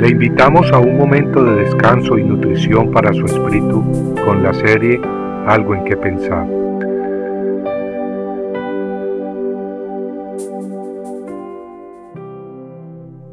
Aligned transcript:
Le 0.00 0.08
invitamos 0.08 0.72
a 0.72 0.78
un 0.78 0.96
momento 0.96 1.44
de 1.44 1.56
descanso 1.56 2.16
y 2.16 2.24
nutrición 2.24 2.90
para 2.90 3.12
su 3.12 3.26
espíritu 3.26 3.84
con 4.24 4.42
la 4.42 4.54
serie 4.54 4.98
Algo 5.46 5.74
en 5.74 5.84
que 5.84 5.94
pensar. 5.94 6.46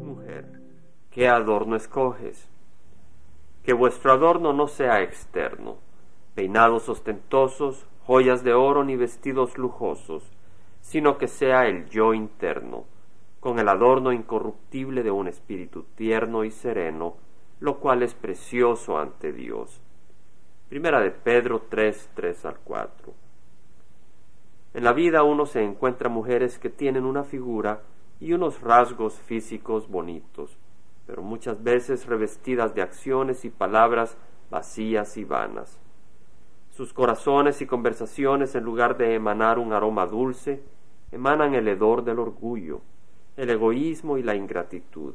Mujer, 0.04 0.44
¿qué 1.10 1.26
adorno 1.26 1.74
escoges? 1.74 2.50
Que 3.62 3.72
vuestro 3.72 4.12
adorno 4.12 4.52
no 4.52 4.66
sea 4.66 5.00
externo, 5.00 5.78
peinados 6.34 6.90
ostentosos, 6.90 7.86
joyas 8.04 8.44
de 8.44 8.52
oro 8.52 8.84
ni 8.84 8.94
vestidos 8.94 9.56
lujosos, 9.56 10.22
sino 10.82 11.16
que 11.16 11.28
sea 11.28 11.66
el 11.66 11.88
yo 11.88 12.12
interno, 12.12 12.84
con 13.40 13.58
el 13.58 13.68
adorno 13.68 14.12
incorruptible 14.12 15.02
de 15.02 15.10
un 15.10 15.28
espíritu 15.28 15.84
tierno 15.94 16.44
y 16.44 16.50
sereno, 16.50 17.16
lo 17.60 17.78
cual 17.78 18.02
es 18.02 18.14
precioso 18.14 18.98
ante 18.98 19.32
Dios. 19.32 19.80
Primera 20.68 21.00
de 21.00 21.10
Pedro 21.10 21.62
3, 21.68 22.10
3 22.14 22.44
al 22.44 22.58
4. 22.58 23.12
En 24.74 24.84
la 24.84 24.92
vida 24.92 25.22
uno 25.22 25.46
se 25.46 25.62
encuentra 25.62 26.08
mujeres 26.08 26.58
que 26.58 26.68
tienen 26.68 27.04
una 27.04 27.24
figura 27.24 27.82
y 28.20 28.32
unos 28.32 28.60
rasgos 28.60 29.14
físicos 29.14 29.88
bonitos, 29.88 30.58
pero 31.06 31.22
muchas 31.22 31.62
veces 31.62 32.06
revestidas 32.06 32.74
de 32.74 32.82
acciones 32.82 33.44
y 33.44 33.50
palabras 33.50 34.16
vacías 34.50 35.16
y 35.16 35.24
vanas. 35.24 35.78
Sus 36.70 36.92
corazones 36.92 37.60
y 37.62 37.66
conversaciones, 37.66 38.54
en 38.54 38.64
lugar 38.64 38.96
de 38.98 39.14
emanar 39.14 39.58
un 39.58 39.72
aroma 39.72 40.06
dulce, 40.06 40.62
emanan 41.10 41.54
el 41.54 41.66
hedor 41.66 42.04
del 42.04 42.18
orgullo, 42.18 42.82
el 43.38 43.50
egoísmo 43.50 44.18
y 44.18 44.24
la 44.24 44.34
ingratitud. 44.34 45.14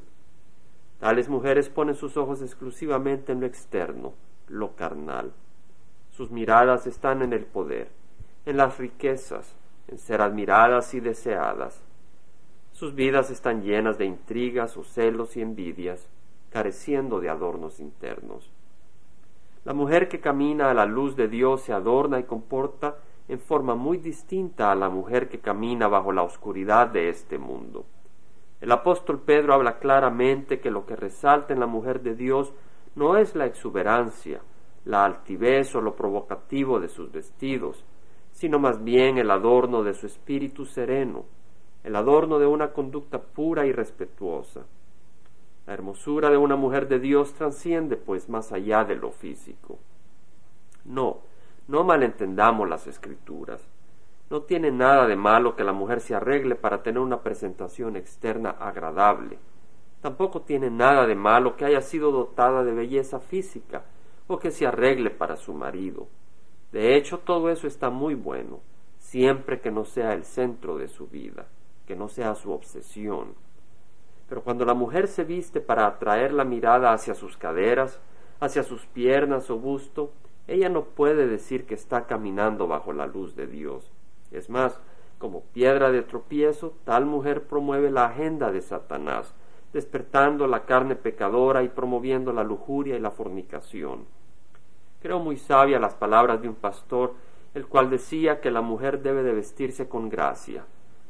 Tales 1.01 1.27
mujeres 1.27 1.67
ponen 1.67 1.93
sus 1.93 2.15
ojos 2.15 2.41
exclusivamente 2.41 3.33
en 3.33 3.41
lo 3.41 3.45
externo, 3.45 4.13
lo 4.47 4.77
carnal. 4.77 5.33
Sus 6.09 6.31
miradas 6.31 6.87
están 6.87 7.21
en 7.21 7.33
el 7.33 7.45
poder, 7.45 7.89
en 8.45 8.55
las 8.55 8.77
riquezas, 8.77 9.53
en 9.89 9.97
ser 9.97 10.21
admiradas 10.21 10.93
y 10.93 11.01
deseadas. 11.01 11.83
Sus 12.71 12.95
vidas 12.95 13.29
están 13.29 13.61
llenas 13.61 13.97
de 13.97 14.05
intrigas 14.05 14.77
o 14.77 14.85
celos 14.85 15.35
y 15.35 15.41
envidias, 15.41 16.07
careciendo 16.49 17.19
de 17.19 17.27
adornos 17.27 17.81
internos. 17.81 18.49
La 19.65 19.73
mujer 19.73 20.07
que 20.07 20.21
camina 20.21 20.71
a 20.71 20.73
la 20.73 20.85
luz 20.85 21.17
de 21.17 21.27
Dios 21.27 21.63
se 21.63 21.73
adorna 21.73 22.19
y 22.19 22.23
comporta 22.23 22.95
en 23.27 23.39
forma 23.39 23.75
muy 23.75 23.97
distinta 23.97 24.71
a 24.71 24.75
la 24.75 24.87
mujer 24.87 25.27
que 25.27 25.39
camina 25.39 25.89
bajo 25.89 26.13
la 26.13 26.23
oscuridad 26.23 26.87
de 26.87 27.09
este 27.09 27.37
mundo. 27.37 27.85
El 28.63 28.71
apóstol 28.71 29.19
Pedro 29.19 29.55
habla 29.55 29.77
claramente 29.77 30.61
que 30.61 30.71
lo 30.71 30.85
que 30.85 30.95
resalta 30.95 31.51
en 31.51 31.59
la 31.59 31.67
mujer 31.67 32.01
de 32.01 32.15
Dios 32.15 32.53
no 32.95 33.17
es 33.17 33.35
la 33.35 33.45
exuberancia, 33.45 34.39
la 34.85 35.03
altivez 35.03 35.75
o 35.75 35.81
lo 35.81 35.97
provocativo 35.97 36.79
de 36.79 36.87
sus 36.87 37.11
vestidos, 37.11 37.83
sino 38.31 38.59
más 38.59 38.81
bien 38.81 39.17
el 39.17 39.31
adorno 39.31 39.83
de 39.83 39.93
su 39.93 40.05
espíritu 40.05 40.63
sereno, 40.63 41.25
el 41.83 41.93
adorno 41.93 42.39
de 42.39 42.45
una 42.45 42.71
conducta 42.71 43.19
pura 43.19 43.65
y 43.65 43.73
respetuosa. 43.73 44.61
La 45.67 45.73
hermosura 45.73 46.29
de 46.29 46.37
una 46.37 46.55
mujer 46.55 46.87
de 46.87 46.99
Dios 46.99 47.33
trasciende 47.33 47.97
pues 47.97 48.29
más 48.29 48.53
allá 48.53 48.85
de 48.85 48.95
lo 48.95 49.11
físico. 49.11 49.77
No, 50.85 51.17
no 51.67 51.83
malentendamos 51.83 52.69
las 52.69 52.87
escrituras. 52.87 53.61
No 54.29 54.41
tiene 54.41 54.71
nada 54.71 55.07
de 55.07 55.15
malo 55.15 55.55
que 55.55 55.63
la 55.63 55.73
mujer 55.73 56.01
se 56.01 56.15
arregle 56.15 56.55
para 56.55 56.81
tener 56.81 56.99
una 56.99 57.21
presentación 57.21 57.95
externa 57.95 58.51
agradable. 58.51 59.37
Tampoco 60.01 60.41
tiene 60.41 60.69
nada 60.69 61.07
de 61.07 61.15
malo 61.15 61.55
que 61.55 61.65
haya 61.65 61.81
sido 61.81 62.11
dotada 62.11 62.63
de 62.63 62.73
belleza 62.73 63.19
física 63.19 63.83
o 64.27 64.37
que 64.37 64.51
se 64.51 64.67
arregle 64.67 65.09
para 65.11 65.37
su 65.37 65.53
marido. 65.53 66.07
De 66.73 66.95
hecho, 66.95 67.19
todo 67.19 67.49
eso 67.49 67.67
está 67.67 67.89
muy 67.89 68.15
bueno, 68.15 68.59
siempre 68.97 69.61
que 69.61 69.71
no 69.71 69.85
sea 69.85 70.13
el 70.13 70.23
centro 70.23 70.77
de 70.77 70.87
su 70.87 71.07
vida, 71.07 71.45
que 71.85 71.95
no 71.95 72.09
sea 72.09 72.35
su 72.35 72.51
obsesión. 72.51 73.35
Pero 74.27 74.43
cuando 74.43 74.65
la 74.65 74.73
mujer 74.73 75.07
se 75.07 75.23
viste 75.23 75.61
para 75.61 75.85
atraer 75.85 76.33
la 76.33 76.43
mirada 76.43 76.91
hacia 76.91 77.13
sus 77.13 77.37
caderas, 77.37 77.99
hacia 78.39 78.63
sus 78.63 78.85
piernas 78.87 79.49
o 79.49 79.57
busto, 79.57 80.11
ella 80.47 80.67
no 80.67 80.83
puede 80.83 81.27
decir 81.27 81.65
que 81.65 81.75
está 81.75 82.07
caminando 82.07 82.67
bajo 82.67 82.91
la 82.91 83.07
luz 83.07 83.35
de 83.35 83.47
Dios. 83.47 83.92
Es 84.33 84.49
más, 84.49 84.79
como 85.19 85.41
piedra 85.41 85.91
de 85.91 86.01
tropiezo, 86.01 86.73
tal 86.83 87.05
mujer 87.05 87.43
promueve 87.43 87.89
la 87.89 88.07
agenda 88.07 88.51
de 88.51 88.61
Satanás, 88.61 89.33
despertando 89.71 90.47
la 90.47 90.65
carne 90.65 90.95
pecadora 90.95 91.63
y 91.63 91.69
promoviendo 91.69 92.33
la 92.33 92.43
lujuria 92.43 92.97
y 92.97 92.99
la 92.99 93.11
fornicación. 93.11 94.05
Creo 95.01 95.19
muy 95.19 95.37
sabia 95.37 95.79
las 95.79 95.95
palabras 95.95 96.41
de 96.41 96.49
un 96.49 96.55
pastor, 96.55 97.13
el 97.53 97.67
cual 97.67 97.89
decía 97.89 98.41
que 98.41 98.51
la 98.51 98.61
mujer 98.61 99.01
debe 99.01 99.23
de 99.23 99.33
vestirse 99.33 99.87
con 99.87 100.09
gracia, 100.09 100.65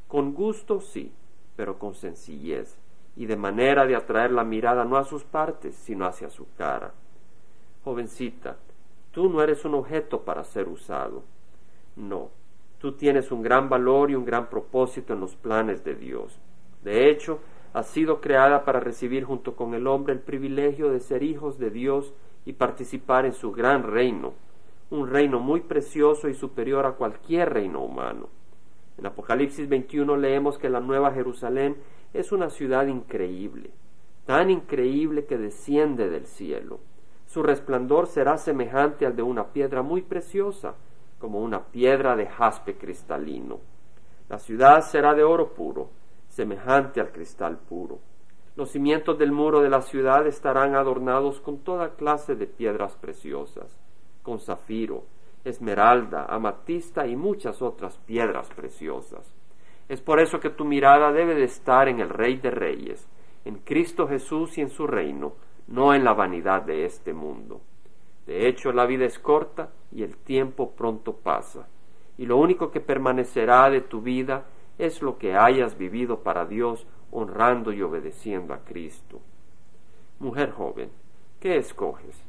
con 0.08 0.34
gusto 0.34 0.82
sí, 0.82 1.12
pero 1.56 1.80
con 1.80 1.94
sencillez, 1.96 2.78
y 3.16 3.26
de 3.26 3.36
manera 3.36 3.86
de 3.86 3.96
atraer 3.96 4.32
la 4.32 4.44
mirada 4.44 4.86
no 4.86 4.98
a 4.98 5.06
sus 5.06 5.24
partes, 5.24 5.76
sino 5.76 6.06
hacia 6.06 6.30
su 6.30 6.48
cara. 6.58 6.94
Jovencita, 7.84 8.58
tú 9.12 9.30
no 9.30 9.42
eres 9.42 9.64
un 9.66 9.76
objeto 9.76 10.22
para 10.22 10.44
ser 10.44 10.68
usado. 10.68 11.24
No, 11.96 12.30
Tú 12.84 12.92
tienes 12.92 13.32
un 13.32 13.42
gran 13.42 13.70
valor 13.70 14.12
y 14.12 14.16
un 14.16 14.26
gran 14.26 14.50
propósito 14.50 15.14
en 15.14 15.22
los 15.22 15.38
planes 15.38 15.86
de 15.86 15.96
Dios. 15.96 16.38
De 16.84 17.10
hecho, 17.10 17.40
has 17.72 17.88
sido 17.88 18.20
creada 18.20 18.66
para 18.66 18.82
recibir 18.82 19.24
junto 19.24 19.56
con 19.56 19.74
el 19.74 19.88
hombre 19.88 20.12
el 20.12 20.20
privilegio 20.20 20.92
de 20.92 21.00
ser 21.00 21.24
hijos 21.24 21.58
de 21.58 21.70
Dios 21.70 22.14
y 22.44 22.52
participar 22.52 23.26
en 23.26 23.32
su 23.32 23.54
gran 23.54 23.84
reino, 23.84 24.34
un 24.90 25.08
reino 25.08 25.40
muy 25.40 25.62
precioso 25.62 26.28
y 26.28 26.34
superior 26.34 26.86
a 26.86 26.96
cualquier 26.96 27.54
reino 27.54 27.82
humano. 27.82 28.28
En 28.98 29.06
Apocalipsis 29.06 29.70
21 29.70 30.18
leemos 30.18 30.58
que 30.58 30.68
la 30.68 30.82
Nueva 30.82 31.14
Jerusalén 31.14 31.78
es 32.14 32.34
una 32.34 32.50
ciudad 32.50 32.88
increíble, 32.88 33.72
tan 34.26 34.50
increíble 34.50 35.24
que 35.24 35.38
desciende 35.38 36.10
del 36.10 36.26
cielo. 36.26 36.82
Su 37.28 37.44
resplandor 37.44 38.08
será 38.08 38.36
semejante 38.36 39.06
al 39.06 39.16
de 39.16 39.24
una 39.24 39.54
piedra 39.54 39.84
muy 39.84 40.02
preciosa, 40.02 40.76
como 41.24 41.40
una 41.40 41.68
piedra 41.68 42.18
de 42.18 42.26
jaspe 42.26 42.76
cristalino. 42.76 43.62
La 44.28 44.40
ciudad 44.40 44.82
será 44.82 45.14
de 45.14 45.24
oro 45.24 45.54
puro, 45.54 45.90
semejante 46.28 47.00
al 47.00 47.14
cristal 47.14 47.60
puro. 47.60 48.00
Los 48.58 48.72
cimientos 48.72 49.18
del 49.18 49.32
muro 49.32 49.62
de 49.62 49.70
la 49.70 49.82
ciudad 49.84 50.28
estarán 50.28 50.76
adornados 50.76 51.40
con 51.40 51.60
toda 51.60 51.96
clase 51.96 52.36
de 52.36 52.46
piedras 52.46 52.98
preciosas, 52.98 53.80
con 54.22 54.42
zafiro, 54.42 55.06
esmeralda, 55.46 56.26
amatista 56.26 57.08
y 57.08 57.16
muchas 57.16 57.62
otras 57.62 57.98
piedras 58.00 58.50
preciosas. 58.54 59.34
Es 59.88 60.02
por 60.02 60.20
eso 60.20 60.42
que 60.42 60.50
tu 60.50 60.66
mirada 60.66 61.14
debe 61.14 61.36
de 61.36 61.46
estar 61.46 61.88
en 61.88 62.02
el 62.02 62.10
Rey 62.10 62.36
de 62.36 62.52
Reyes, 62.52 63.08
en 63.46 63.60
Cristo 63.60 64.10
Jesús 64.10 64.58
y 64.58 64.62
en 64.62 64.70
su 64.70 64.86
reino, 64.88 65.36
no 65.68 65.94
en 65.94 66.04
la 66.04 66.12
vanidad 66.12 66.64
de 66.64 66.84
este 66.84 67.14
mundo. 67.14 67.62
De 68.26 68.50
hecho, 68.50 68.74
la 68.74 68.86
vida 68.86 69.06
es 69.06 69.20
corta 69.20 69.70
y 69.94 70.04
el 70.04 70.18
tiempo 70.18 70.72
pronto 70.72 71.14
pasa, 71.14 71.68
y 72.18 72.26
lo 72.26 72.38
único 72.38 72.72
que 72.72 72.80
permanecerá 72.80 73.70
de 73.70 73.82
tu 73.82 74.02
vida 74.02 74.46
es 74.78 75.02
lo 75.02 75.18
que 75.18 75.36
hayas 75.36 75.78
vivido 75.78 76.20
para 76.24 76.46
Dios 76.46 76.88
honrando 77.12 77.72
y 77.72 77.82
obedeciendo 77.82 78.54
a 78.54 78.60
Cristo. 78.60 79.22
Mujer 80.20 80.52
joven, 80.52 80.90
¿qué 81.40 81.58
escoges? 81.58 82.24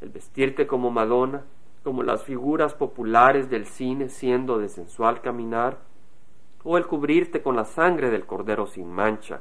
¿El 0.00 0.08
vestirte 0.08 0.66
como 0.66 0.90
Madonna, 0.90 1.44
como 1.84 2.02
las 2.02 2.24
figuras 2.24 2.74
populares 2.74 3.50
del 3.50 3.66
cine 3.66 4.08
siendo 4.08 4.58
de 4.58 4.68
sensual 4.68 5.20
caminar? 5.20 5.78
¿O 6.64 6.78
el 6.78 6.86
cubrirte 6.86 7.42
con 7.42 7.56
la 7.56 7.64
sangre 7.64 8.10
del 8.10 8.26
Cordero 8.26 8.66
sin 8.66 8.90
mancha, 8.90 9.40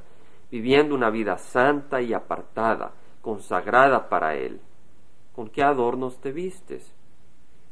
viviendo 0.52 0.96
una 0.96 1.10
vida 1.10 1.38
santa 1.38 2.02
y 2.02 2.14
apartada, 2.14 2.92
consagrada 3.22 4.10
para 4.10 4.36
Él? 4.36 4.60
¿Con 5.34 5.50
qué 5.50 5.64
adornos 5.64 6.20
te 6.20 6.32
vistes? 6.32 6.94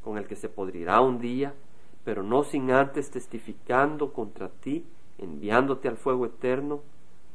¿Con 0.07 0.17
el 0.17 0.25
que 0.25 0.37
se 0.37 0.47
podrirá 0.47 1.01
un 1.01 1.19
día, 1.19 1.53
pero 2.05 2.23
no 2.23 2.45
sin 2.45 2.71
antes 2.71 3.11
testificando 3.11 4.13
contra 4.13 4.47
ti, 4.47 4.85
enviándote 5.17 5.89
al 5.89 5.97
fuego 5.97 6.25
eterno? 6.25 6.79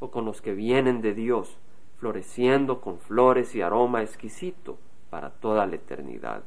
¿O 0.00 0.10
con 0.10 0.24
los 0.24 0.40
que 0.40 0.54
vienen 0.54 1.02
de 1.02 1.12
Dios, 1.12 1.58
floreciendo 1.98 2.80
con 2.80 2.98
flores 2.98 3.54
y 3.54 3.60
aroma 3.60 4.00
exquisito 4.00 4.78
para 5.10 5.28
toda 5.28 5.66
la 5.66 5.74
eternidad? 5.74 6.44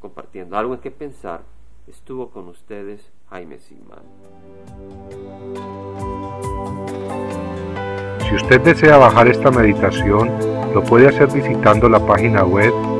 Compartiendo 0.00 0.58
algo 0.58 0.74
en 0.74 0.80
que 0.80 0.90
pensar, 0.90 1.40
estuvo 1.86 2.28
con 2.28 2.48
ustedes 2.48 3.10
Jaime 3.30 3.58
Sigman. 3.58 4.04
Si 8.28 8.34
usted 8.34 8.60
desea 8.60 8.98
bajar 8.98 9.28
esta 9.28 9.50
meditación, 9.50 10.28
lo 10.74 10.84
puede 10.84 11.08
hacer 11.08 11.32
visitando 11.32 11.88
la 11.88 12.04
página 12.06 12.44
web 12.44 12.99